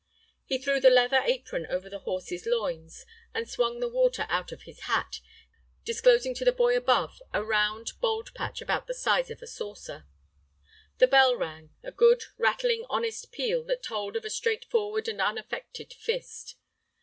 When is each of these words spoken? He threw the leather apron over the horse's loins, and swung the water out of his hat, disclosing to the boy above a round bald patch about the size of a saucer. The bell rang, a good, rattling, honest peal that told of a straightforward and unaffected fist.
He 0.47 0.57
threw 0.57 0.79
the 0.79 0.89
leather 0.89 1.21
apron 1.23 1.67
over 1.69 1.87
the 1.87 1.99
horse's 1.99 2.47
loins, 2.47 3.05
and 3.35 3.47
swung 3.47 3.79
the 3.79 3.87
water 3.87 4.25
out 4.29 4.51
of 4.51 4.63
his 4.63 4.79
hat, 4.89 5.19
disclosing 5.85 6.33
to 6.33 6.43
the 6.43 6.51
boy 6.51 6.75
above 6.75 7.21
a 7.33 7.43
round 7.43 7.91
bald 8.01 8.33
patch 8.33 8.63
about 8.63 8.87
the 8.87 8.95
size 8.95 9.29
of 9.29 9.43
a 9.43 9.45
saucer. 9.45 10.07
The 10.97 11.05
bell 11.05 11.35
rang, 11.35 11.69
a 11.83 11.91
good, 11.91 12.23
rattling, 12.39 12.83
honest 12.89 13.31
peal 13.31 13.63
that 13.65 13.83
told 13.83 14.15
of 14.15 14.25
a 14.25 14.31
straightforward 14.31 15.07
and 15.07 15.21
unaffected 15.21 15.93
fist. 15.93 16.55